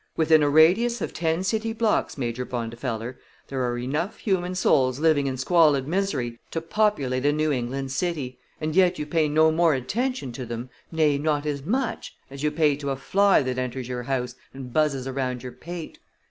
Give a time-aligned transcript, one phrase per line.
[0.17, 3.17] Within a radius of ten city blocks, Major Bondifeller,
[3.49, 8.39] there are enough human souls living in squalid misery to populate a New England city,
[8.59, 12.49] and yet you pay no more attention to them, nay, not as much, as you
[12.49, 15.99] pay to a fly that enters your house and buzzes around your pate.